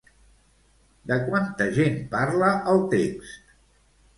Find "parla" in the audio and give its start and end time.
2.15-2.51